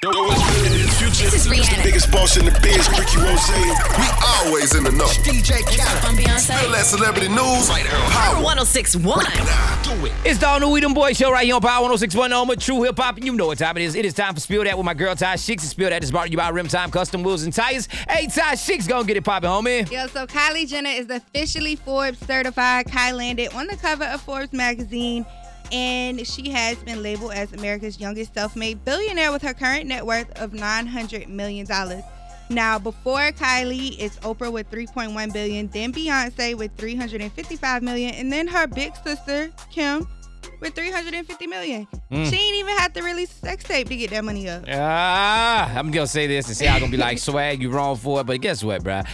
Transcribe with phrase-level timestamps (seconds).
[0.00, 0.70] Yo, what's good?
[0.80, 1.28] It's Future.
[1.28, 3.50] This is It's the biggest boss in the biz, Rick Ross.
[3.50, 4.06] We
[4.46, 5.06] always in the know.
[5.26, 5.80] DJ Khaled.
[5.80, 6.70] I'm Spill Beyonce.
[6.70, 8.44] that celebrity news right here on Power.
[8.44, 9.24] 1061.
[9.24, 10.12] Nah, do it.
[10.24, 12.60] It's the all new We Them Boys show right here on Power 1061 Home with
[12.60, 13.96] True Hip Hop, and you know what time it is.
[13.96, 15.64] It is time for Spill That with my girl Ty Shix.
[15.64, 17.88] And Spill That is brought to you by Rim Time Custom Wheels and Tires.
[18.08, 19.90] Hey, Ty Shix, gonna get it popping, homie.
[19.90, 22.86] Yo, so Kylie Jenner is officially Forbes certified.
[22.86, 25.26] Kai landed on the cover of Forbes magazine,
[25.72, 30.30] and she has been labeled as America's youngest self-made billionaire with her current net worth
[30.40, 31.66] of $900 million.
[32.50, 38.46] Now, before Kylie, it's Oprah with 3.1 billion, then Beyonce with 355 million, and then
[38.48, 40.06] her big sister Kim
[40.60, 41.86] with 350 million.
[42.10, 44.64] She ain't even had to release a sex tape to get that money up.
[44.68, 48.20] Ah, I'm gonna say this and say I'm gonna be like swag, you wrong for
[48.20, 49.06] it, but guess what, bruh?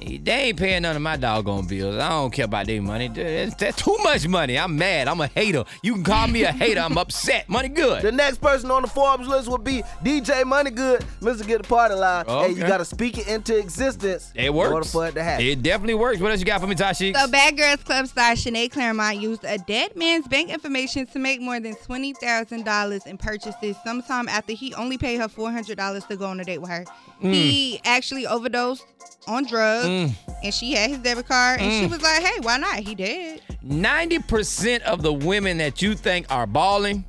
[0.00, 1.96] They ain't paying none of my doggone bills.
[1.96, 3.08] I don't care about their money.
[3.08, 4.58] That's, that's too much money.
[4.58, 5.08] I'm mad.
[5.08, 5.64] I'm a hater.
[5.82, 6.80] You can call me a hater.
[6.80, 7.48] I'm upset.
[7.48, 8.02] Money good.
[8.10, 11.46] The next person on the Forbes list would be DJ Money Good, Mr.
[11.46, 12.24] Get the Party Line.
[12.26, 14.32] Hey, you gotta speak it into existence.
[14.34, 14.72] It In works.
[14.72, 15.46] order for it to happen.
[15.46, 16.18] It definitely works.
[16.18, 17.14] What else you got for me, Tashi?
[17.14, 21.40] So, Bad Girls Club star Shannade Clermont used a dead man's bank information to make
[21.40, 23.76] more than twenty thousand dollars in purchases.
[23.84, 26.70] Sometime after he only paid her four hundred dollars to go on a date with
[26.70, 26.84] her,
[27.20, 27.30] hmm.
[27.30, 28.84] he actually overdosed
[29.26, 30.14] on drugs, Mm.
[30.44, 31.90] and she had his debit card, and she mm.
[31.90, 33.42] was like, "Hey, why not?" He did.
[33.64, 37.04] 90% of the women that you think are balling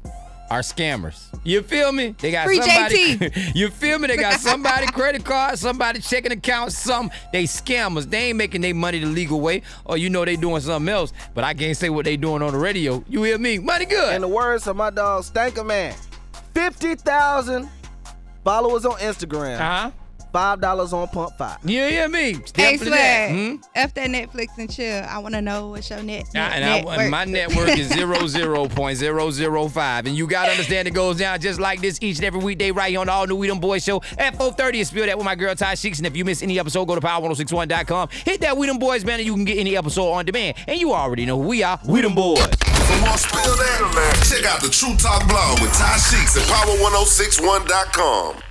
[0.52, 1.28] are scammers.
[1.46, 2.14] You feel me?
[2.20, 3.32] They got Free somebody.
[3.56, 4.08] you feel me?
[4.10, 8.10] They got somebody credit card, somebody checking account, some they scammers.
[8.10, 11.14] They ain't making their money the legal way, or you know they doing something else.
[11.34, 13.04] But I can't say what they doing on the radio.
[13.08, 13.60] You hear me?
[13.60, 14.14] Money good.
[14.14, 15.96] In the words of my dog Stanker Man,
[16.54, 17.70] 50,000
[18.44, 19.92] followers on Instagram, uh-huh.
[20.34, 20.58] Uh-huh.
[20.58, 21.58] $5 on Pump 5.
[21.70, 22.20] You hear me?
[22.20, 23.30] Hey, Definitely that.
[23.30, 23.56] Swag, Hmm?
[23.76, 25.04] F that Netflix and chill.
[25.08, 26.26] I want to know what's your net.
[26.34, 30.28] Net, and net I, my network is zero zero point zero zero five, and you
[30.28, 33.08] gotta understand it goes down just like this each and every weekday right here on
[33.08, 34.78] the all new We Them Boys show at 4:30.
[34.80, 36.96] And spill that with my girl Ty Sheeks, and if you miss any episode, go
[36.96, 38.10] to power1061.com.
[38.26, 40.94] Hit that We Them Boys banner, you can get any episode on demand, and you
[40.94, 41.80] already know who we are.
[41.86, 42.46] We Them Boys.
[42.46, 48.51] For more Spill That, check out the True Talk blog with Ty Sheeks at power1061.com.